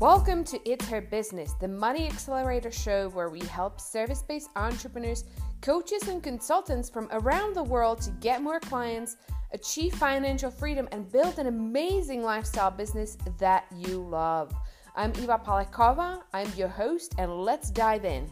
Welcome 0.00 0.44
to 0.44 0.58
It's 0.66 0.88
Her 0.88 1.02
Business, 1.02 1.52
the 1.60 1.68
Money 1.68 2.06
Accelerator 2.06 2.70
show 2.70 3.10
where 3.10 3.28
we 3.28 3.40
help 3.40 3.78
service 3.78 4.22
based 4.22 4.48
entrepreneurs, 4.56 5.24
coaches, 5.60 6.08
and 6.08 6.22
consultants 6.22 6.88
from 6.88 7.06
around 7.12 7.54
the 7.54 7.62
world 7.62 8.00
to 8.00 8.10
get 8.12 8.40
more 8.40 8.60
clients, 8.60 9.18
achieve 9.52 9.94
financial 9.94 10.50
freedom, 10.50 10.88
and 10.90 11.12
build 11.12 11.38
an 11.38 11.48
amazing 11.48 12.22
lifestyle 12.22 12.70
business 12.70 13.18
that 13.36 13.66
you 13.76 14.00
love. 14.00 14.54
I'm 14.96 15.10
Eva 15.18 15.38
Palakova, 15.44 16.22
I'm 16.32 16.50
your 16.56 16.68
host, 16.68 17.14
and 17.18 17.30
let's 17.30 17.70
dive 17.70 18.06
in. 18.06 18.26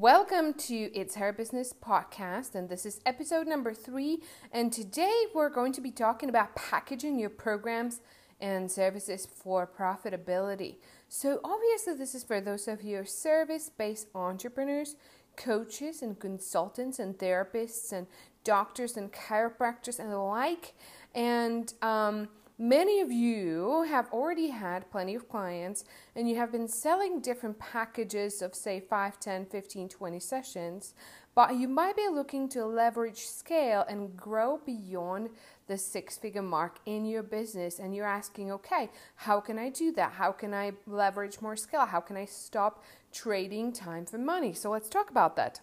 Welcome 0.00 0.54
to 0.54 0.76
It's 0.94 1.16
Her 1.16 1.32
Business 1.32 1.72
podcast, 1.72 2.54
and 2.54 2.68
this 2.68 2.86
is 2.86 3.00
episode 3.04 3.48
number 3.48 3.74
three. 3.74 4.22
And 4.52 4.72
today 4.72 5.24
we're 5.34 5.48
going 5.48 5.72
to 5.72 5.80
be 5.80 5.90
talking 5.90 6.28
about 6.28 6.54
packaging 6.54 7.18
your 7.18 7.30
programs 7.30 8.00
and 8.40 8.70
services 8.70 9.26
for 9.26 9.66
profitability. 9.66 10.76
So, 11.08 11.40
obviously, 11.42 11.94
this 11.94 12.14
is 12.14 12.22
for 12.22 12.40
those 12.40 12.68
of 12.68 12.82
you 12.82 13.04
service 13.04 13.72
based 13.76 14.06
entrepreneurs, 14.14 14.94
coaches, 15.36 16.00
and 16.00 16.16
consultants, 16.16 17.00
and 17.00 17.18
therapists, 17.18 17.90
and 17.90 18.06
doctors, 18.44 18.96
and 18.96 19.12
chiropractors, 19.12 19.98
and 19.98 20.12
the 20.12 20.18
like. 20.18 20.74
And 21.12 21.74
um, 21.82 22.28
Many 22.60 23.00
of 23.00 23.12
you 23.12 23.84
have 23.88 24.08
already 24.12 24.48
had 24.48 24.90
plenty 24.90 25.14
of 25.14 25.28
clients 25.28 25.84
and 26.16 26.28
you 26.28 26.34
have 26.38 26.50
been 26.50 26.66
selling 26.66 27.20
different 27.20 27.56
packages 27.60 28.42
of, 28.42 28.52
say, 28.52 28.80
5, 28.80 29.20
10, 29.20 29.46
15, 29.46 29.88
20 29.88 30.18
sessions, 30.18 30.94
but 31.36 31.54
you 31.54 31.68
might 31.68 31.94
be 31.94 32.08
looking 32.10 32.48
to 32.48 32.66
leverage 32.66 33.18
scale 33.20 33.84
and 33.88 34.16
grow 34.16 34.58
beyond 34.66 35.30
the 35.68 35.78
six 35.78 36.18
figure 36.18 36.42
mark 36.42 36.80
in 36.84 37.04
your 37.04 37.22
business. 37.22 37.78
And 37.78 37.94
you're 37.94 38.04
asking, 38.04 38.50
okay, 38.50 38.90
how 39.14 39.38
can 39.38 39.56
I 39.56 39.68
do 39.68 39.92
that? 39.92 40.14
How 40.14 40.32
can 40.32 40.52
I 40.52 40.72
leverage 40.88 41.40
more 41.40 41.54
scale? 41.54 41.86
How 41.86 42.00
can 42.00 42.16
I 42.16 42.24
stop 42.24 42.82
trading 43.12 43.72
time 43.72 44.04
for 44.04 44.18
money? 44.18 44.52
So 44.52 44.72
let's 44.72 44.88
talk 44.88 45.10
about 45.10 45.36
that. 45.36 45.60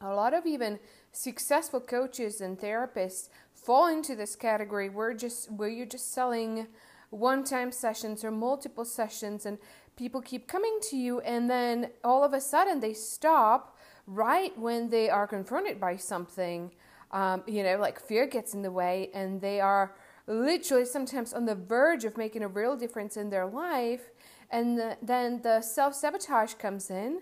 A 0.00 0.14
lot 0.14 0.32
of 0.32 0.46
even 0.46 0.78
successful 1.12 1.80
coaches 1.80 2.40
and 2.40 2.58
therapists 2.58 3.28
fall 3.64 3.88
into 3.88 4.14
this 4.14 4.36
category 4.36 4.88
where 4.88 5.14
just 5.14 5.50
where 5.52 5.68
you're 5.68 5.86
just 5.86 6.12
selling 6.12 6.66
one-time 7.10 7.72
sessions 7.72 8.24
or 8.24 8.30
multiple 8.30 8.84
sessions 8.84 9.46
and 9.46 9.58
people 9.96 10.20
keep 10.20 10.46
coming 10.46 10.78
to 10.82 10.96
you 10.96 11.20
and 11.20 11.48
then 11.48 11.90
all 12.04 12.22
of 12.22 12.32
a 12.32 12.40
sudden 12.40 12.80
they 12.80 12.92
stop 12.92 13.76
right 14.06 14.58
when 14.58 14.90
they 14.90 15.08
are 15.10 15.26
confronted 15.26 15.80
by 15.80 15.96
something. 15.96 16.70
Um, 17.10 17.42
you 17.46 17.62
know 17.62 17.78
like 17.78 17.98
fear 17.98 18.26
gets 18.26 18.52
in 18.52 18.60
the 18.60 18.70
way 18.70 19.10
and 19.14 19.40
they 19.40 19.60
are 19.60 19.96
literally 20.26 20.84
sometimes 20.84 21.32
on 21.32 21.46
the 21.46 21.54
verge 21.54 22.04
of 22.04 22.18
making 22.18 22.42
a 22.42 22.48
real 22.48 22.76
difference 22.76 23.16
in 23.16 23.30
their 23.30 23.46
life 23.46 24.10
and 24.50 24.78
the, 24.78 24.98
then 25.00 25.40
the 25.42 25.62
self-sabotage 25.62 26.54
comes 26.54 26.90
in 26.90 27.20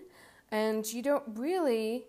and 0.51 0.91
you 0.91 1.01
don't 1.01 1.23
really 1.35 2.07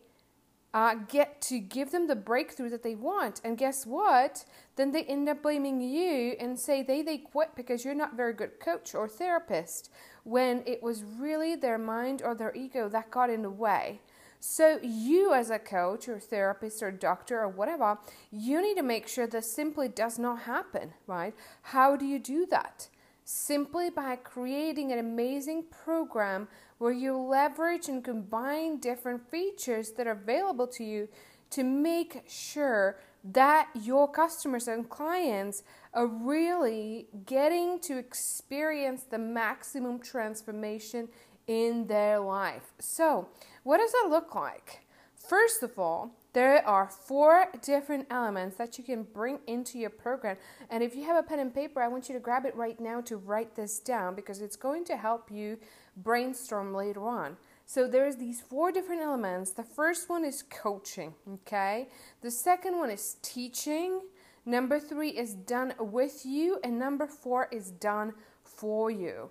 uh, 0.75 0.95
get 1.09 1.41
to 1.41 1.59
give 1.59 1.91
them 1.91 2.07
the 2.07 2.17
breakthrough 2.17 2.71
that 2.71 2.83
they 2.83 2.95
want. 2.95 3.41
And 3.43 3.57
guess 3.57 3.87
what? 3.87 4.45
Then 4.77 4.93
they 4.93 5.05
end 5.05 5.29
up 5.29 5.43
blaming 5.43 5.81
you 5.81 6.37
and 6.39 6.59
say 6.59 6.83
they 6.83 7.03
they 7.03 7.19
quit 7.19 7.51
because 7.57 7.85
you're 7.85 7.95
not 7.95 8.17
very 8.17 8.33
good 8.33 8.61
coach 8.61 8.95
or 8.95 9.09
therapist 9.09 9.91
when 10.25 10.63
it 10.67 10.83
was 10.83 11.05
really 11.05 11.57
their 11.57 11.79
mind 11.79 12.23
or 12.23 12.35
their 12.35 12.55
ego 12.55 12.89
that 12.89 13.11
got 13.11 13.31
in 13.31 13.43
the 13.43 13.51
way. 13.51 14.01
So 14.41 14.79
you 14.83 15.35
as 15.35 15.51
a 15.51 15.59
coach 15.59 16.09
or 16.09 16.21
therapist 16.21 16.83
or 16.83 16.93
doctor 16.93 17.41
or 17.41 17.49
whatever, 17.49 17.99
you 18.31 18.63
need 18.63 18.77
to 18.77 18.83
make 18.83 19.09
sure 19.09 19.27
this 19.27 19.51
simply 19.51 19.89
does 19.89 20.19
not 20.19 20.43
happen, 20.43 20.93
right? 21.07 21.35
How 21.63 21.97
do 21.97 22.05
you 22.05 22.19
do 22.19 22.47
that? 22.47 22.89
Simply 23.31 23.91
by 23.91 24.17
creating 24.17 24.91
an 24.91 24.99
amazing 24.99 25.65
program 25.85 26.49
where 26.79 26.93
you 26.93 27.15
leverage 27.15 27.87
and 27.87 28.03
combine 28.03 28.79
different 28.79 29.31
features 29.31 29.93
that 29.99 30.07
are 30.07 30.13
available 30.13 30.67
to 30.69 30.83
you 30.83 31.11
to 31.51 31.63
make 31.63 32.23
sure 32.27 32.99
that 33.23 33.69
your 33.75 34.11
customers 34.11 34.67
and 34.67 34.89
clients 34.89 35.63
are 35.93 36.07
really 36.07 37.09
getting 37.27 37.79
to 37.81 37.99
experience 37.99 39.03
the 39.03 39.19
maximum 39.19 39.99
transformation 39.99 41.11
in 41.47 41.87
their 41.87 42.21
life. 42.21 42.73
So, 42.79 43.29
what 43.63 43.77
does 43.77 43.93
that 43.93 44.09
look 44.09 44.35
like? 44.35 44.87
First 45.15 45.63
of 45.63 45.79
all, 45.79 46.18
there 46.33 46.67
are 46.67 46.87
four 46.87 47.47
different 47.63 48.07
elements 48.11 48.57
that 48.57 48.79
you 48.79 48.85
can 48.85 49.03
bring 49.03 49.39
into 49.47 49.79
your 49.79 49.91
program. 49.91 50.37
And 50.71 50.83
if 50.83 50.95
you 50.95 51.05
have 51.05 51.17
a 51.17 51.23
pen 51.23 51.39
and 51.39 51.55
paper, 51.55 51.81
I 51.81 51.89
want 51.89 52.09
you 52.09 52.15
to 52.15 52.21
grab 52.21 52.45
it 52.45 52.55
right 52.55 52.79
now 52.79 53.01
to 53.03 53.17
write 53.17 53.57
this 53.57 53.79
down 53.79 54.15
because 54.15 54.41
it's 54.41 54.57
going 54.57 54.85
to 54.87 54.97
help 54.97 55.31
you 55.31 55.59
brainstorm 55.97 56.75
later 56.75 57.07
on. 57.09 57.37
So 57.67 57.87
there's 57.87 58.17
these 58.17 58.41
four 58.41 58.73
different 58.73 59.03
elements. 59.03 59.51
The 59.51 59.63
first 59.63 60.09
one 60.09 60.25
is 60.25 60.43
coaching, 60.43 61.15
okay? 61.35 61.89
The 62.23 62.31
second 62.31 62.79
one 62.79 62.91
is 62.91 63.17
teaching. 63.23 64.01
Number 64.47 64.81
3 64.81 65.11
is 65.11 65.35
done 65.35 65.75
with 65.79 66.25
you 66.25 66.59
and 66.65 66.79
number 66.79 67.07
4 67.07 67.49
is 67.53 67.71
done 67.71 68.15
for 68.43 68.91
you. 68.91 69.29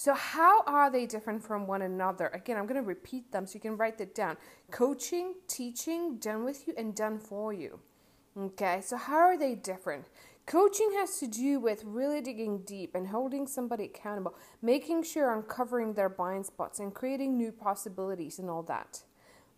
So, 0.00 0.14
how 0.14 0.62
are 0.62 0.90
they 0.90 1.04
different 1.04 1.44
from 1.44 1.66
one 1.66 1.82
another? 1.82 2.28
Again, 2.28 2.56
I'm 2.56 2.64
going 2.64 2.80
to 2.80 2.88
repeat 2.88 3.32
them 3.32 3.46
so 3.46 3.56
you 3.56 3.60
can 3.60 3.76
write 3.76 3.98
that 3.98 4.14
down. 4.14 4.38
Coaching, 4.70 5.34
teaching, 5.46 6.16
done 6.16 6.42
with 6.42 6.66
you, 6.66 6.72
and 6.78 6.94
done 6.94 7.18
for 7.18 7.52
you. 7.52 7.80
Okay, 8.34 8.80
so 8.80 8.96
how 8.96 9.18
are 9.18 9.36
they 9.36 9.54
different? 9.54 10.06
Coaching 10.46 10.92
has 10.94 11.18
to 11.18 11.26
do 11.26 11.60
with 11.60 11.84
really 11.84 12.22
digging 12.22 12.62
deep 12.62 12.94
and 12.94 13.08
holding 13.08 13.46
somebody 13.46 13.84
accountable, 13.84 14.34
making 14.62 15.02
sure 15.02 15.34
uncovering 15.34 15.92
their 15.92 16.08
blind 16.08 16.46
spots 16.46 16.80
and 16.80 16.94
creating 16.94 17.36
new 17.36 17.52
possibilities 17.52 18.38
and 18.38 18.48
all 18.48 18.62
that. 18.62 19.02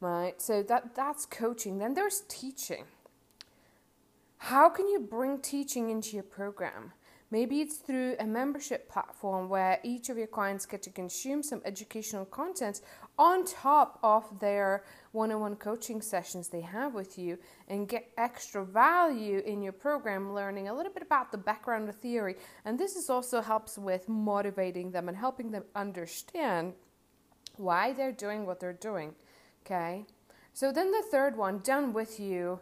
Right? 0.01 0.43
So 0.43 0.65
that 0.65 0.97
that's 0.97 1.25
coaching. 1.25 1.79
Then 1.79 1.95
there's 1.95 2.25
teaching. 2.29 2.87
How 4.39 4.69
can 4.69 4.89
you 4.89 4.99
bring 4.99 5.39
teaching 5.39 5.89
into 5.89 6.17
your 6.17 6.25
program? 6.25 6.95
Maybe 7.33 7.63
it's 7.63 7.77
through 7.77 8.17
a 8.21 8.27
membership 8.27 8.91
platform 8.91 9.49
where 9.49 9.81
each 9.83 10.11
of 10.11 10.19
your 10.19 10.27
clients 10.27 10.67
get 10.67 10.83
to 10.83 10.91
consume 10.91 11.43
some 11.43 11.63
educational 11.65 12.27
content 12.27 12.83
on 13.19 13.47
top 13.47 13.99
of 14.03 14.39
their 14.39 14.85
one 15.13 15.33
on 15.33 15.41
one 15.41 15.57
coaching 15.57 16.03
sessions 16.03 16.49
they 16.49 16.61
have 16.61 16.93
with 16.93 17.19
you 17.19 17.39
and 17.69 17.89
get 17.89 18.11
extra 18.19 18.63
value 18.63 19.39
in 19.47 19.63
your 19.63 19.73
program, 19.73 20.35
learning 20.35 20.69
a 20.69 20.75
little 20.75 20.93
bit 20.93 21.03
about 21.03 21.33
the 21.33 21.39
background 21.39 21.89
of 21.89 21.95
theory. 21.95 22.37
And 22.67 22.79
this 22.79 22.97
is 22.97 23.09
also 23.09 23.41
helps 23.41 23.79
with 23.79 24.11
motivating 24.11 24.91
them 24.91 25.09
and 25.09 25.17
helping 25.17 25.53
them 25.53 25.65
understand 25.75 26.75
why 27.57 27.95
they're 27.95 28.13
doing 28.13 28.45
what 28.45 28.61
they're 28.61 28.75
doing. 28.75 29.15
Okay? 29.65 30.05
So 30.53 30.71
then 30.71 30.91
the 30.93 31.03
third 31.11 31.39
one, 31.39 31.61
done 31.61 31.95
with 31.95 32.21
you 32.21 32.61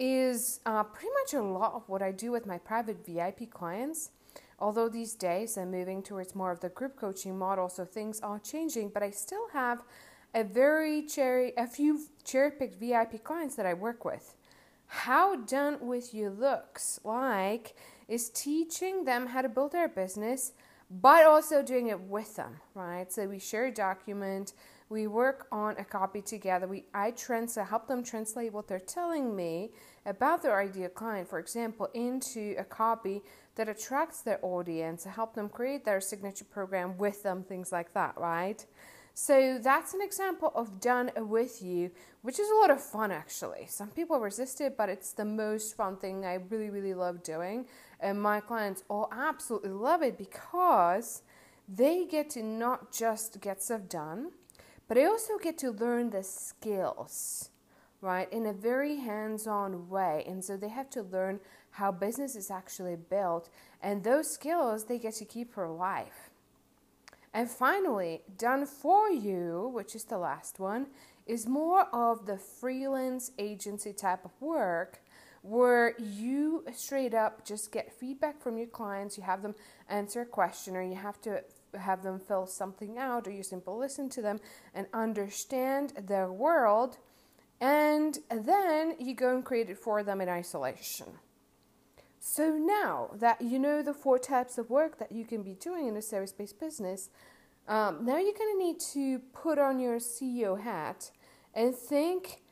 is 0.00 0.60
uh, 0.64 0.82
pretty 0.82 1.10
much 1.22 1.34
a 1.34 1.42
lot 1.42 1.74
of 1.74 1.88
what 1.88 2.02
I 2.02 2.10
do 2.10 2.32
with 2.32 2.46
my 2.46 2.58
private 2.58 3.04
VIP 3.06 3.50
clients. 3.50 4.10
Although 4.58 4.88
these 4.88 5.14
days 5.14 5.56
I'm 5.56 5.70
moving 5.70 6.02
towards 6.02 6.34
more 6.34 6.50
of 6.50 6.60
the 6.60 6.70
group 6.70 6.96
coaching 6.96 7.38
model, 7.38 7.68
so 7.68 7.84
things 7.84 8.20
are 8.20 8.38
changing, 8.38 8.88
but 8.88 9.02
I 9.02 9.10
still 9.10 9.48
have 9.52 9.82
a 10.34 10.42
very 10.42 11.02
cherry, 11.02 11.52
a 11.56 11.66
few 11.66 12.00
cherry 12.24 12.50
picked 12.50 12.80
VIP 12.80 13.22
clients 13.22 13.56
that 13.56 13.66
I 13.66 13.74
work 13.74 14.04
with. 14.04 14.34
How 14.86 15.36
done 15.36 15.78
with 15.86 16.14
you 16.14 16.30
looks 16.30 16.98
like 17.04 17.76
is 18.08 18.30
teaching 18.30 19.04
them 19.04 19.28
how 19.28 19.42
to 19.42 19.48
build 19.48 19.72
their 19.72 19.88
business, 19.88 20.52
but 20.90 21.24
also 21.24 21.62
doing 21.62 21.88
it 21.88 22.00
with 22.00 22.36
them, 22.36 22.56
right? 22.74 23.12
So 23.12 23.28
we 23.28 23.38
share 23.38 23.66
a 23.66 23.72
document, 23.72 24.52
we 24.90 25.06
work 25.06 25.46
on 25.52 25.76
a 25.78 25.84
copy 25.84 26.20
together. 26.20 26.66
We 26.66 26.84
I 26.92 27.12
translate 27.12 27.68
help 27.68 27.86
them 27.86 28.02
translate 28.02 28.52
what 28.52 28.66
they're 28.68 28.80
telling 28.80 29.34
me 29.34 29.70
about 30.04 30.42
their 30.42 30.60
ideal 30.60 30.88
client, 30.88 31.28
for 31.28 31.38
example, 31.38 31.88
into 31.94 32.56
a 32.58 32.64
copy 32.64 33.22
that 33.54 33.68
attracts 33.68 34.20
their 34.22 34.40
audience, 34.42 35.04
help 35.04 35.34
them 35.34 35.48
create 35.48 35.84
their 35.84 36.00
signature 36.00 36.44
program 36.44 36.98
with 36.98 37.22
them, 37.22 37.44
things 37.44 37.70
like 37.70 37.94
that, 37.94 38.18
right? 38.18 38.66
So 39.14 39.58
that's 39.62 39.94
an 39.94 40.00
example 40.02 40.50
of 40.54 40.80
done 40.80 41.10
with 41.16 41.62
you, 41.62 41.90
which 42.22 42.40
is 42.40 42.50
a 42.50 42.54
lot 42.54 42.70
of 42.70 42.82
fun 42.82 43.12
actually. 43.12 43.66
Some 43.68 43.90
people 43.90 44.18
resist 44.18 44.60
it, 44.60 44.76
but 44.76 44.88
it's 44.88 45.12
the 45.12 45.24
most 45.24 45.76
fun 45.76 45.96
thing 45.98 46.24
I 46.24 46.34
really, 46.48 46.70
really 46.70 46.94
love 46.94 47.22
doing. 47.22 47.66
And 48.00 48.20
my 48.20 48.40
clients 48.40 48.82
all 48.88 49.08
absolutely 49.12 49.70
love 49.70 50.02
it 50.02 50.18
because 50.18 51.22
they 51.68 52.06
get 52.06 52.30
to 52.30 52.42
not 52.42 52.92
just 52.92 53.40
get 53.40 53.62
stuff 53.62 53.88
done, 53.88 54.32
but 54.90 54.98
I 54.98 55.04
also 55.04 55.38
get 55.38 55.56
to 55.58 55.70
learn 55.70 56.10
the 56.10 56.24
skills, 56.24 57.50
right, 58.00 58.30
in 58.32 58.44
a 58.44 58.52
very 58.52 58.96
hands 58.96 59.46
on 59.46 59.88
way. 59.88 60.24
And 60.26 60.44
so 60.44 60.56
they 60.56 60.68
have 60.68 60.90
to 60.90 61.02
learn 61.02 61.38
how 61.70 61.92
business 61.92 62.34
is 62.34 62.50
actually 62.50 62.96
built. 62.96 63.48
And 63.80 64.02
those 64.02 64.28
skills 64.28 64.86
they 64.86 64.98
get 64.98 65.14
to 65.14 65.24
keep 65.24 65.54
for 65.54 65.68
life. 65.68 66.30
And 67.32 67.48
finally, 67.48 68.22
done 68.36 68.66
for 68.66 69.08
you, 69.08 69.70
which 69.72 69.94
is 69.94 70.02
the 70.02 70.18
last 70.18 70.58
one, 70.58 70.88
is 71.24 71.46
more 71.46 71.86
of 71.94 72.26
the 72.26 72.36
freelance 72.36 73.30
agency 73.38 73.92
type 73.92 74.24
of 74.24 74.32
work 74.40 74.98
where 75.42 75.94
you 76.00 76.64
straight 76.74 77.14
up 77.14 77.46
just 77.46 77.70
get 77.70 77.92
feedback 77.92 78.42
from 78.42 78.58
your 78.58 78.66
clients, 78.66 79.16
you 79.16 79.22
have 79.22 79.42
them 79.42 79.54
answer 79.88 80.22
a 80.22 80.26
question, 80.26 80.74
or 80.74 80.82
you 80.82 80.96
have 80.96 81.20
to 81.20 81.44
have 81.78 82.02
them 82.02 82.18
fill 82.18 82.46
something 82.46 82.98
out, 82.98 83.26
or 83.26 83.30
you 83.30 83.42
simply 83.42 83.74
listen 83.74 84.08
to 84.10 84.22
them 84.22 84.40
and 84.74 84.86
understand 84.92 85.92
their 86.06 86.30
world, 86.30 86.98
and 87.60 88.18
then 88.30 88.94
you 88.98 89.14
go 89.14 89.34
and 89.34 89.44
create 89.44 89.70
it 89.70 89.78
for 89.78 90.02
them 90.02 90.20
in 90.20 90.28
isolation. 90.28 91.06
So 92.18 92.50
now 92.50 93.10
that 93.14 93.40
you 93.40 93.58
know 93.58 93.82
the 93.82 93.94
four 93.94 94.18
types 94.18 94.58
of 94.58 94.68
work 94.68 94.98
that 94.98 95.10
you 95.10 95.24
can 95.24 95.42
be 95.42 95.54
doing 95.54 95.88
in 95.88 95.96
a 95.96 96.02
service 96.02 96.32
based 96.32 96.60
business, 96.60 97.08
um, 97.66 98.04
now 98.04 98.18
you're 98.18 98.34
going 98.34 98.58
to 98.58 98.58
need 98.58 98.80
to 98.92 99.20
put 99.32 99.58
on 99.58 99.78
your 99.78 99.98
CEO 99.98 100.60
hat 100.60 101.10
and 101.54 101.74
think 101.74 102.42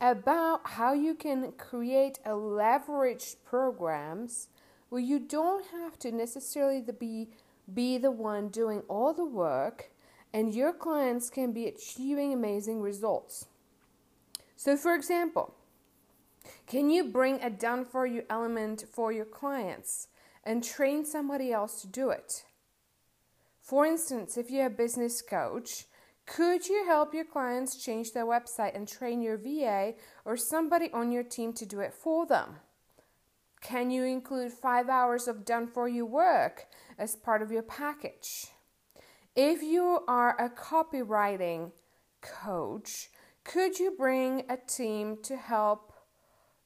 about 0.00 0.60
how 0.64 0.92
you 0.92 1.14
can 1.14 1.52
create 1.52 2.18
a 2.24 2.30
leveraged 2.30 3.36
programs 3.44 4.48
where 4.88 5.00
you 5.00 5.18
don't 5.18 5.66
have 5.72 5.98
to 5.98 6.12
necessarily 6.12 6.84
be 6.98 7.28
be 7.72 7.98
the 7.98 8.10
one 8.10 8.48
doing 8.48 8.82
all 8.88 9.12
the 9.12 9.24
work 9.24 9.90
and 10.32 10.54
your 10.54 10.72
clients 10.72 11.30
can 11.30 11.52
be 11.52 11.66
achieving 11.66 12.32
amazing 12.32 12.80
results. 12.80 13.46
So 14.56 14.76
for 14.76 14.94
example, 14.94 15.54
can 16.66 16.90
you 16.90 17.04
bring 17.04 17.40
a 17.40 17.50
done 17.50 17.84
for 17.84 18.06
you 18.06 18.24
element 18.28 18.84
for 18.92 19.12
your 19.12 19.24
clients 19.24 20.08
and 20.42 20.62
train 20.62 21.04
somebody 21.04 21.52
else 21.52 21.80
to 21.82 21.86
do 21.86 22.10
it? 22.10 22.44
For 23.62 23.86
instance, 23.86 24.36
if 24.36 24.50
you're 24.50 24.66
a 24.66 24.70
business 24.70 25.22
coach, 25.22 25.86
could 26.26 26.68
you 26.68 26.84
help 26.86 27.14
your 27.14 27.24
clients 27.24 27.76
change 27.76 28.12
their 28.12 28.26
website 28.26 28.74
and 28.74 28.88
train 28.88 29.22
your 29.22 29.36
VA 29.36 29.94
or 30.24 30.36
somebody 30.36 30.90
on 30.92 31.12
your 31.12 31.22
team 31.22 31.52
to 31.54 31.66
do 31.66 31.80
it 31.80 31.94
for 31.94 32.26
them? 32.26 32.56
Can 33.64 33.90
you 33.90 34.04
include 34.04 34.52
five 34.52 34.90
hours 34.90 35.26
of 35.26 35.46
done 35.46 35.66
for 35.66 35.88
you 35.88 36.04
work 36.04 36.66
as 36.98 37.16
part 37.16 37.40
of 37.40 37.50
your 37.50 37.62
package? 37.62 38.48
If 39.34 39.62
you 39.62 40.00
are 40.06 40.36
a 40.38 40.50
copywriting 40.50 41.72
coach, 42.20 43.08
could 43.42 43.78
you 43.78 43.94
bring 43.96 44.44
a 44.50 44.58
team 44.58 45.16
to 45.22 45.36
help 45.36 45.94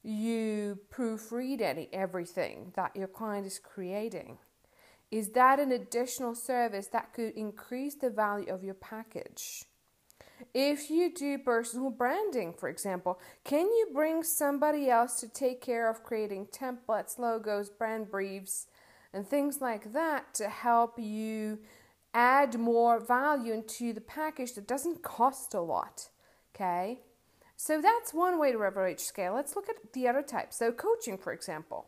you 0.03 0.77
proofread 0.93 1.61
any, 1.61 1.87
everything 1.93 2.73
that 2.75 2.97
your 2.97 3.07
client 3.07 3.47
is 3.47 3.59
creating? 3.59 4.37
Is 5.09 5.29
that 5.29 5.57
an 5.57 5.71
additional 5.71 6.35
service 6.35 6.87
that 6.87 7.13
could 7.13 7.31
increase 7.33 7.95
the 7.95 8.09
value 8.09 8.53
of 8.53 8.61
your 8.61 8.75
package? 8.75 9.63
If 10.53 10.89
you 10.89 11.13
do 11.13 11.37
personal 11.37 11.91
branding, 11.91 12.53
for 12.53 12.69
example, 12.69 13.19
can 13.43 13.67
you 13.67 13.87
bring 13.93 14.23
somebody 14.23 14.89
else 14.89 15.19
to 15.19 15.27
take 15.27 15.61
care 15.61 15.89
of 15.89 16.03
creating 16.03 16.47
templates, 16.47 17.19
logos, 17.19 17.69
brand 17.69 18.09
briefs, 18.09 18.67
and 19.13 19.27
things 19.27 19.61
like 19.61 19.93
that 19.93 20.33
to 20.35 20.49
help 20.49 20.99
you 20.99 21.59
add 22.13 22.59
more 22.59 22.99
value 22.99 23.53
into 23.53 23.93
the 23.93 24.01
package 24.01 24.53
that 24.53 24.67
doesn't 24.67 25.03
cost 25.03 25.53
a 25.53 25.61
lot? 25.61 26.09
Okay? 26.55 27.01
So 27.55 27.81
that's 27.81 28.13
one 28.13 28.39
way 28.39 28.51
to 28.51 28.57
leverage 28.57 29.01
scale. 29.01 29.33
Let's 29.33 29.55
look 29.55 29.69
at 29.69 29.93
the 29.93 30.07
other 30.07 30.23
type. 30.23 30.53
So, 30.53 30.71
coaching, 30.71 31.17
for 31.17 31.33
example. 31.33 31.87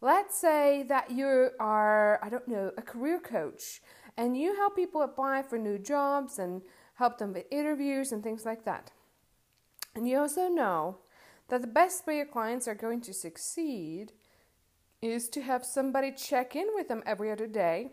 Let's 0.00 0.36
say 0.38 0.84
that 0.88 1.10
you 1.10 1.50
are, 1.58 2.20
I 2.22 2.28
don't 2.28 2.46
know, 2.46 2.72
a 2.76 2.82
career 2.82 3.18
coach 3.18 3.80
and 4.16 4.36
you 4.36 4.54
help 4.56 4.76
people 4.76 5.02
apply 5.02 5.42
for 5.42 5.58
new 5.58 5.78
jobs 5.78 6.38
and 6.38 6.62
help 6.96 7.18
them 7.18 7.32
with 7.32 7.44
interviews 7.50 8.12
and 8.12 8.22
things 8.22 8.44
like 8.44 8.64
that. 8.64 8.90
And 9.94 10.08
you 10.08 10.18
also 10.18 10.48
know 10.48 10.98
that 11.48 11.60
the 11.60 11.66
best 11.66 12.06
way 12.06 12.16
your 12.16 12.26
clients 12.26 12.68
are 12.68 12.74
going 12.74 13.00
to 13.02 13.14
succeed 13.14 14.12
is 15.00 15.28
to 15.30 15.42
have 15.42 15.64
somebody 15.64 16.12
check 16.12 16.56
in 16.56 16.66
with 16.74 16.88
them 16.88 17.02
every 17.06 17.30
other 17.30 17.46
day 17.46 17.92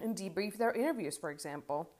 and 0.00 0.16
debrief 0.16 0.58
their 0.58 0.72
interviews, 0.72 1.16
for 1.16 1.30
example. 1.30 1.90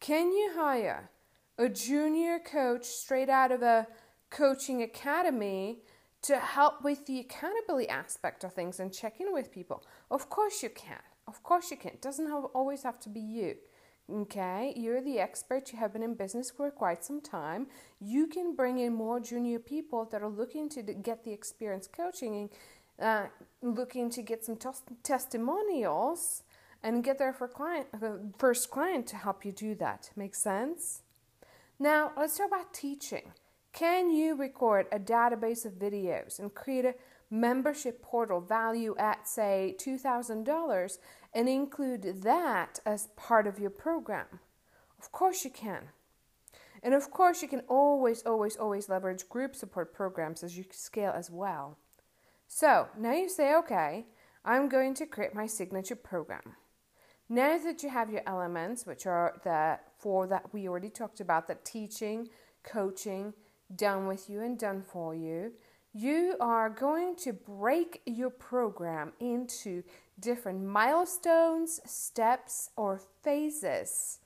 Can 0.00 0.32
you 0.32 0.52
hire 0.54 1.10
a 1.58 1.68
junior 1.68 2.38
coach 2.38 2.84
straight 2.84 3.28
out 3.28 3.52
of 3.52 3.62
a 3.62 3.86
coaching 4.30 4.82
academy 4.82 5.78
to 6.22 6.38
help 6.38 6.82
with 6.82 7.06
the 7.06 7.20
accountability 7.20 7.88
aspect 7.88 8.44
of 8.44 8.52
things 8.52 8.80
and 8.80 8.92
check 8.92 9.20
in 9.20 9.32
with 9.32 9.52
people. 9.52 9.84
Of 10.10 10.28
course 10.28 10.62
you 10.62 10.70
can. 10.70 11.00
Of 11.28 11.42
course 11.42 11.70
you 11.70 11.76
can. 11.76 11.92
It 11.92 12.02
doesn't 12.02 12.28
have, 12.28 12.44
always 12.46 12.82
have 12.82 12.98
to 13.00 13.08
be 13.08 13.20
you. 13.20 13.56
Okay, 14.12 14.74
you're 14.76 15.00
the 15.00 15.18
expert, 15.18 15.72
you 15.72 15.78
have 15.78 15.94
been 15.94 16.02
in 16.02 16.14
business 16.14 16.50
for 16.50 16.70
quite 16.70 17.02
some 17.02 17.22
time. 17.22 17.66
You 17.98 18.26
can 18.26 18.54
bring 18.54 18.78
in 18.78 18.92
more 18.92 19.20
junior 19.20 19.58
people 19.58 20.04
that 20.12 20.22
are 20.22 20.28
looking 20.28 20.68
to 20.70 20.82
get 20.82 21.24
the 21.24 21.32
experience 21.32 21.86
coaching 21.86 22.36
and 22.36 22.50
uh, 23.00 23.26
looking 23.62 24.10
to 24.10 24.20
get 24.20 24.44
some 24.44 24.56
tos- 24.56 24.82
testimonials 25.02 26.42
and 26.82 27.02
get 27.02 27.18
their 27.18 27.32
client, 27.32 27.86
uh, 28.02 28.10
first 28.36 28.70
client 28.70 29.06
to 29.06 29.16
help 29.16 29.46
you 29.46 29.52
do 29.52 29.74
that. 29.76 30.10
Make 30.14 30.34
sense? 30.34 31.02
Now, 31.78 32.12
let's 32.16 32.36
talk 32.36 32.48
about 32.48 32.74
teaching. 32.74 33.32
Can 33.72 34.10
you 34.10 34.36
record 34.36 34.88
a 34.92 34.98
database 34.98 35.64
of 35.64 35.72
videos 35.72 36.38
and 36.38 36.52
create 36.52 36.84
a 36.84 36.94
membership 37.32 38.02
portal 38.02 38.40
value 38.40 38.94
at, 38.98 39.26
say, 39.26 39.74
$2,000 39.80 40.98
and 41.34 41.48
include 41.48 42.22
that 42.22 42.78
as 42.84 43.08
part 43.16 43.46
of 43.46 43.58
your 43.58 43.70
program? 43.70 44.26
Of 45.00 45.10
course, 45.10 45.44
you 45.44 45.50
can. 45.50 45.88
And 46.82 46.94
of 46.94 47.10
course, 47.10 47.42
you 47.42 47.48
can 47.48 47.62
always, 47.68 48.22
always, 48.22 48.56
always 48.56 48.88
leverage 48.88 49.28
group 49.28 49.56
support 49.56 49.94
programs 49.94 50.42
as 50.42 50.58
you 50.58 50.64
scale 50.70 51.12
as 51.16 51.30
well. 51.30 51.78
So 52.48 52.88
now 52.98 53.12
you 53.12 53.28
say, 53.28 53.54
okay, 53.54 54.06
I'm 54.44 54.68
going 54.68 54.94
to 54.94 55.06
create 55.06 55.34
my 55.34 55.46
signature 55.46 55.96
program. 55.96 56.56
Now 57.28 57.56
that 57.56 57.82
you 57.82 57.88
have 57.88 58.10
your 58.10 58.22
elements, 58.26 58.84
which 58.84 59.06
are 59.06 59.40
the 59.42 59.78
four 59.96 60.26
that 60.26 60.52
we 60.52 60.68
already 60.68 60.90
talked 60.90 61.20
about, 61.20 61.48
the 61.48 61.56
teaching, 61.64 62.28
coaching, 62.62 63.32
done 63.74 64.06
with 64.06 64.28
you 64.28 64.42
and 64.42 64.58
done 64.58 64.82
for 64.82 65.14
you, 65.14 65.52
you 65.94 66.36
are 66.40 66.70
going 66.70 67.16
to 67.16 67.32
break 67.32 68.00
your 68.06 68.30
program 68.30 69.12
into 69.20 69.82
different 70.18 70.64
milestones, 70.64 71.80
steps, 71.84 72.70
or 72.76 73.00
phases 73.22 74.18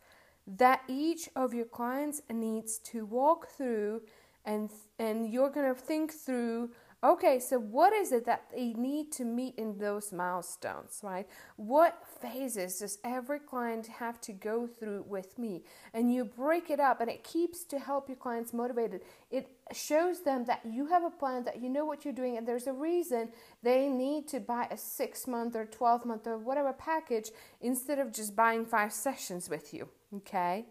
that 0.46 0.82
each 0.88 1.28
of 1.34 1.52
your 1.52 1.64
clients 1.64 2.22
needs 2.32 2.78
to 2.78 3.04
walk 3.04 3.48
through 3.48 4.00
and 4.44 4.70
and 4.98 5.32
you're 5.32 5.50
going 5.50 5.74
to 5.74 5.80
think 5.80 6.12
through 6.12 6.70
Okay, 7.06 7.38
so 7.38 7.60
what 7.60 7.92
is 7.92 8.10
it 8.10 8.26
that 8.26 8.46
they 8.52 8.72
need 8.72 9.12
to 9.12 9.24
meet 9.24 9.54
in 9.54 9.78
those 9.78 10.12
milestones, 10.12 10.98
right? 11.04 11.28
What 11.54 12.02
phases 12.20 12.80
does 12.80 12.98
every 13.04 13.38
client 13.38 13.86
have 13.86 14.20
to 14.22 14.32
go 14.32 14.66
through 14.66 15.04
with 15.06 15.38
me? 15.38 15.62
And 15.94 16.12
you 16.12 16.24
break 16.24 16.68
it 16.68 16.80
up 16.80 17.00
and 17.00 17.08
it 17.08 17.22
keeps 17.22 17.62
to 17.66 17.78
help 17.78 18.08
your 18.08 18.16
clients 18.16 18.52
motivated. 18.52 19.02
It 19.30 19.48
shows 19.72 20.22
them 20.24 20.46
that 20.46 20.62
you 20.68 20.86
have 20.86 21.04
a 21.04 21.10
plan, 21.10 21.44
that 21.44 21.62
you 21.62 21.68
know 21.68 21.84
what 21.84 22.04
you're 22.04 22.12
doing, 22.12 22.38
and 22.38 22.48
there's 22.48 22.66
a 22.66 22.72
reason 22.72 23.28
they 23.62 23.88
need 23.88 24.26
to 24.28 24.40
buy 24.40 24.66
a 24.72 24.76
six 24.76 25.28
month 25.28 25.54
or 25.54 25.64
12 25.64 26.06
month 26.06 26.26
or 26.26 26.38
whatever 26.38 26.72
package 26.72 27.30
instead 27.60 28.00
of 28.00 28.12
just 28.12 28.34
buying 28.34 28.66
five 28.66 28.92
sessions 28.92 29.48
with 29.48 29.72
you, 29.72 29.88
okay? 30.12 30.66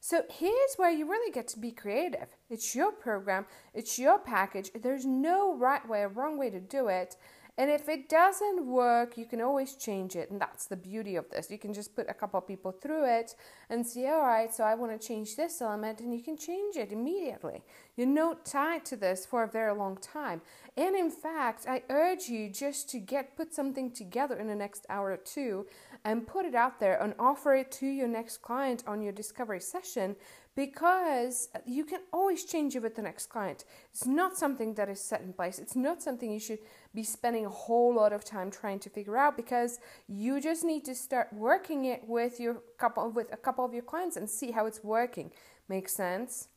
So 0.00 0.22
here's 0.30 0.74
where 0.76 0.90
you 0.90 1.08
really 1.08 1.32
get 1.32 1.48
to 1.48 1.58
be 1.58 1.72
creative. 1.72 2.28
It's 2.48 2.74
your 2.74 2.92
program, 2.92 3.46
it's 3.74 3.98
your 3.98 4.18
package. 4.18 4.70
There's 4.74 5.04
no 5.04 5.56
right 5.56 5.86
way 5.88 6.02
or 6.02 6.08
wrong 6.08 6.38
way 6.38 6.50
to 6.50 6.60
do 6.60 6.88
it. 6.88 7.16
And 7.58 7.70
if 7.70 7.88
it 7.88 8.08
doesn't 8.08 8.66
work, 8.66 9.16
you 9.16 9.24
can 9.24 9.40
always 9.40 9.74
change 9.74 10.14
it. 10.14 10.30
And 10.30 10.38
that's 10.38 10.66
the 10.66 10.76
beauty 10.76 11.16
of 11.16 11.30
this. 11.30 11.50
You 11.50 11.58
can 11.58 11.72
just 11.72 11.96
put 11.96 12.06
a 12.08 12.14
couple 12.14 12.38
of 12.38 12.46
people 12.46 12.70
through 12.70 13.06
it 13.06 13.34
and 13.70 13.86
see, 13.86 14.06
all 14.06 14.20
right, 14.20 14.54
so 14.54 14.62
I 14.64 14.74
want 14.74 14.98
to 14.98 15.06
change 15.06 15.36
this 15.36 15.62
element, 15.62 16.00
and 16.00 16.14
you 16.14 16.22
can 16.22 16.36
change 16.36 16.76
it 16.76 16.92
immediately. 16.92 17.62
You're 17.96 18.06
not 18.06 18.44
tied 18.44 18.84
to 18.86 18.96
this 18.96 19.24
for 19.24 19.42
a 19.42 19.48
very 19.48 19.74
long 19.74 19.96
time. 19.96 20.42
And 20.76 20.94
in 20.94 21.10
fact, 21.10 21.66
I 21.66 21.82
urge 21.88 22.28
you 22.28 22.50
just 22.50 22.90
to 22.90 22.98
get 22.98 23.36
put 23.36 23.54
something 23.54 23.90
together 23.90 24.36
in 24.36 24.48
the 24.48 24.54
next 24.54 24.84
hour 24.90 25.12
or 25.12 25.16
two 25.16 25.66
and 26.04 26.26
put 26.26 26.44
it 26.44 26.54
out 26.54 26.78
there 26.78 27.02
and 27.02 27.14
offer 27.18 27.54
it 27.54 27.72
to 27.72 27.86
your 27.86 28.08
next 28.08 28.42
client 28.42 28.84
on 28.86 29.00
your 29.00 29.12
discovery 29.12 29.60
session 29.60 30.16
because 30.56 31.50
you 31.66 31.84
can 31.84 32.00
always 32.12 32.44
change 32.44 32.74
it 32.74 32.82
with 32.82 32.96
the 32.96 33.02
next 33.02 33.26
client. 33.26 33.64
It's 33.92 34.06
not 34.06 34.36
something 34.36 34.74
that 34.74 34.88
is 34.88 35.00
set 35.00 35.20
in 35.20 35.32
place. 35.34 35.58
It's 35.58 35.76
not 35.76 36.02
something 36.02 36.32
you 36.32 36.40
should 36.40 36.60
be 36.96 37.04
spending 37.04 37.44
a 37.44 37.50
whole 37.50 37.94
lot 37.94 38.12
of 38.12 38.24
time 38.24 38.50
trying 38.50 38.80
to 38.80 38.90
figure 38.90 39.18
out 39.18 39.36
because 39.36 39.78
you 40.08 40.40
just 40.40 40.64
need 40.64 40.84
to 40.86 40.94
start 40.94 41.28
working 41.32 41.84
it 41.84 42.02
with 42.08 42.40
your 42.40 42.62
couple 42.78 43.08
with 43.10 43.32
a 43.32 43.36
couple 43.36 43.64
of 43.64 43.74
your 43.74 43.82
clients 43.82 44.16
and 44.16 44.28
see 44.28 44.50
how 44.50 44.66
it's 44.66 44.82
working. 44.82 45.30
Makes 45.68 45.92
sense? 45.92 46.48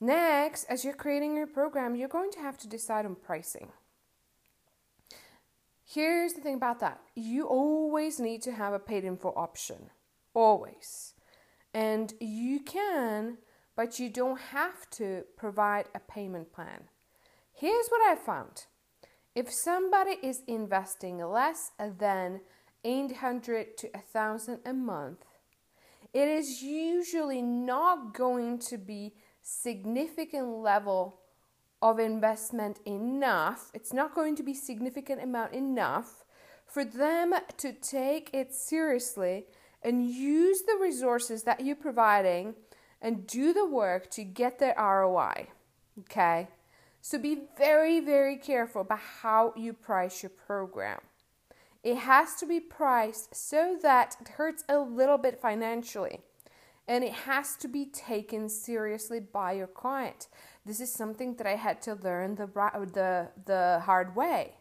Next, 0.00 0.64
as 0.64 0.84
you're 0.84 0.92
creating 0.92 1.36
your 1.36 1.46
program, 1.46 1.94
you're 1.94 2.08
going 2.08 2.32
to 2.32 2.40
have 2.40 2.58
to 2.58 2.68
decide 2.68 3.06
on 3.06 3.14
pricing. 3.14 3.68
Here's 5.86 6.32
the 6.32 6.40
thing 6.40 6.56
about 6.56 6.80
that 6.80 7.00
you 7.14 7.46
always 7.46 8.18
need 8.18 8.42
to 8.42 8.52
have 8.52 8.72
a 8.72 8.78
paid 8.78 9.04
info 9.04 9.32
option. 9.36 9.90
Always. 10.34 11.14
And 11.72 12.12
you 12.20 12.60
can, 12.60 13.38
but 13.76 14.00
you 14.00 14.10
don't 14.10 14.40
have 14.52 14.90
to 14.90 15.24
provide 15.36 15.86
a 15.94 16.00
payment 16.00 16.52
plan. 16.52 16.88
Here's 17.52 17.88
what 17.88 18.02
I 18.10 18.16
found 18.16 18.66
If 19.34 19.52
somebody 19.52 20.16
is 20.22 20.42
investing 20.46 21.18
less 21.18 21.72
than 21.98 22.40
800 22.84 23.76
to 23.78 23.88
1000 23.88 24.60
a 24.64 24.72
month, 24.72 25.24
it 26.12 26.28
is 26.28 26.62
usually 26.62 27.42
not 27.42 28.14
going 28.14 28.60
to 28.60 28.78
be 28.78 29.14
significant 29.42 30.46
level 30.46 31.18
of 31.82 31.98
investment 31.98 32.78
enough. 32.86 33.72
It's 33.74 33.92
not 33.92 34.14
going 34.14 34.36
to 34.36 34.44
be 34.44 34.54
significant 34.54 35.20
amount 35.20 35.52
enough 35.52 36.24
for 36.64 36.84
them 36.84 37.34
to 37.56 37.72
take 37.72 38.30
it 38.32 38.54
seriously 38.54 39.46
and 39.82 40.08
use 40.08 40.62
the 40.62 40.78
resources 40.80 41.42
that 41.42 41.64
you're 41.64 41.74
providing 41.74 42.54
and 43.02 43.26
do 43.26 43.52
the 43.52 43.66
work 43.66 44.10
to 44.10 44.22
get 44.22 44.60
their 44.60 44.74
ROI. 44.78 45.48
Okay? 46.00 46.48
So 47.06 47.18
be 47.18 47.42
very, 47.58 48.00
very 48.00 48.38
careful 48.38 48.80
about 48.80 48.98
how 49.20 49.52
you 49.58 49.74
price 49.74 50.22
your 50.22 50.30
program. 50.30 51.00
It 51.82 51.98
has 51.98 52.36
to 52.36 52.46
be 52.46 52.60
priced 52.60 53.36
so 53.36 53.76
that 53.82 54.16
it 54.22 54.28
hurts 54.28 54.64
a 54.70 54.78
little 54.78 55.18
bit 55.18 55.38
financially. 55.38 56.22
And 56.88 57.04
it 57.04 57.12
has 57.12 57.56
to 57.56 57.68
be 57.68 57.84
taken 57.84 58.48
seriously 58.48 59.20
by 59.20 59.52
your 59.52 59.66
client. 59.66 60.28
This 60.64 60.80
is 60.80 60.90
something 60.90 61.34
that 61.34 61.46
I 61.46 61.56
had 61.56 61.82
to 61.82 61.94
learn 61.94 62.36
the, 62.36 62.46
the, 62.46 63.28
the 63.44 63.82
hard 63.84 64.16
way. 64.16 64.54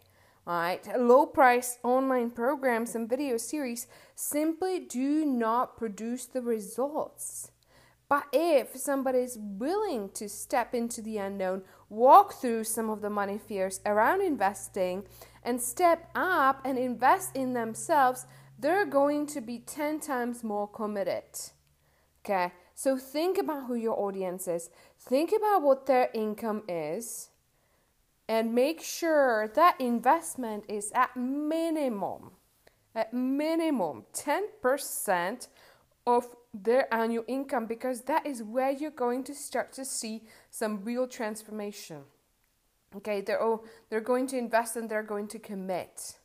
Right? 0.45 0.85
Low 0.99 1.25
price 1.25 1.79
online 1.81 2.29
programs 2.29 2.93
and 2.93 3.07
video 3.07 3.37
series 3.37 3.87
simply 4.15 4.81
do 4.81 5.23
not 5.23 5.77
produce 5.77 6.25
the 6.25 6.41
results. 6.41 7.52
But 8.13 8.27
if 8.31 8.77
somebody 8.77 9.21
is 9.21 9.39
willing 9.39 10.11
to 10.13 10.29
step 10.29 10.75
into 10.75 11.01
the 11.01 11.17
unknown, 11.17 11.63
walk 11.89 12.35
through 12.35 12.65
some 12.65 12.87
of 12.91 13.01
the 13.01 13.09
money 13.09 13.39
fears 13.39 13.81
around 13.87 14.21
investing, 14.21 15.07
and 15.41 15.59
step 15.59 16.11
up 16.13 16.61
and 16.63 16.77
invest 16.77 17.35
in 17.35 17.53
themselves, 17.53 18.27
they're 18.59 18.85
going 18.85 19.25
to 19.25 19.41
be 19.41 19.57
10 19.57 19.99
times 19.99 20.43
more 20.43 20.67
committed. 20.67 21.23
Okay, 22.23 22.51
so 22.75 22.97
think 22.97 23.39
about 23.39 23.65
who 23.65 23.73
your 23.73 23.99
audience 23.99 24.47
is, 24.47 24.69
think 24.99 25.31
about 25.35 25.63
what 25.63 25.87
their 25.87 26.11
income 26.13 26.61
is, 26.69 27.31
and 28.27 28.53
make 28.53 28.83
sure 28.83 29.47
that 29.55 29.81
investment 29.81 30.65
is 30.69 30.91
at 30.93 31.17
minimum, 31.17 32.33
at 32.93 33.11
minimum 33.11 34.03
10% 34.13 35.47
of 36.05 36.27
their 36.53 36.93
annual 36.93 37.23
income 37.27 37.65
because 37.65 38.01
that 38.01 38.25
is 38.25 38.43
where 38.43 38.71
you're 38.71 38.91
going 38.91 39.23
to 39.23 39.33
start 39.33 39.73
to 39.73 39.83
see 39.83 40.23
some 40.51 40.83
real 40.83 41.07
transformation. 41.07 42.03
Okay, 42.95 43.21
they're 43.21 43.41
all, 43.41 43.65
they're 43.89 44.01
going 44.01 44.27
to 44.27 44.37
invest 44.37 44.75
and 44.75 44.87
they're 44.87 45.01
going 45.01 45.27
to 45.29 45.39
commit. 45.39 46.19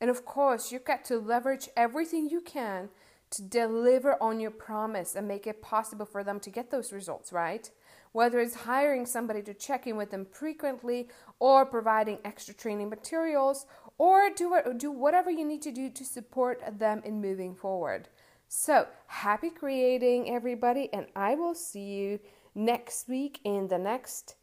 And 0.00 0.10
of 0.10 0.24
course, 0.24 0.70
you've 0.70 0.84
got 0.84 1.04
to 1.06 1.18
leverage 1.18 1.68
everything 1.76 2.28
you 2.28 2.40
can 2.42 2.90
to 3.30 3.42
deliver 3.42 4.22
on 4.22 4.40
your 4.40 4.50
promise 4.50 5.14
and 5.14 5.26
make 5.26 5.46
it 5.46 5.62
possible 5.62 6.04
for 6.04 6.22
them 6.22 6.38
to 6.40 6.50
get 6.50 6.70
those 6.70 6.92
results, 6.92 7.32
right? 7.32 7.70
Whether 8.12 8.40
it's 8.40 8.54
hiring 8.54 9.06
somebody 9.06 9.40
to 9.42 9.54
check 9.54 9.86
in 9.86 9.96
with 9.96 10.10
them 10.10 10.26
frequently 10.26 11.08
or 11.38 11.64
providing 11.64 12.18
extra 12.26 12.52
training 12.52 12.90
materials 12.90 13.64
or 13.96 14.28
do, 14.36 14.54
do 14.76 14.90
whatever 14.90 15.30
you 15.30 15.46
need 15.46 15.62
to 15.62 15.72
do 15.72 15.88
to 15.88 16.04
support 16.04 16.60
them 16.78 17.00
in 17.06 17.22
moving 17.22 17.54
forward. 17.54 18.08
So, 18.54 18.86
happy 19.06 19.48
creating, 19.48 20.28
everybody, 20.28 20.90
and 20.92 21.06
I 21.16 21.36
will 21.36 21.54
see 21.54 21.94
you 21.94 22.20
next 22.54 23.08
week 23.08 23.40
in 23.44 23.68
the 23.68 23.78
next 23.78 24.34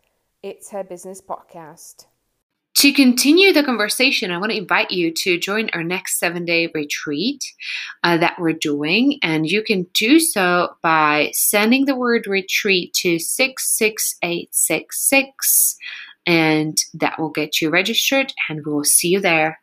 It's 0.41 0.71
Her 0.71 0.83
Business 0.83 1.21
podcast. 1.21 2.07
To 2.77 2.91
continue 2.91 3.53
the 3.53 3.63
conversation, 3.63 4.31
I 4.31 4.39
want 4.39 4.51
to 4.51 4.57
invite 4.57 4.89
you 4.89 5.13
to 5.13 5.37
join 5.37 5.69
our 5.73 5.83
next 5.83 6.17
seven 6.17 6.43
day 6.43 6.71
retreat 6.73 7.43
uh, 8.03 8.17
that 8.17 8.39
we're 8.39 8.53
doing. 8.53 9.19
And 9.21 9.45
you 9.45 9.61
can 9.61 9.85
do 9.93 10.19
so 10.19 10.69
by 10.81 11.29
sending 11.33 11.85
the 11.85 11.95
word 11.95 12.25
retreat 12.25 12.95
to 12.95 13.19
66866, 13.19 15.77
and 16.25 16.75
that 16.95 17.19
will 17.19 17.29
get 17.29 17.61
you 17.61 17.69
registered. 17.69 18.33
And 18.49 18.65
we 18.65 18.73
will 18.73 18.83
see 18.83 19.09
you 19.09 19.19
there. 19.19 19.59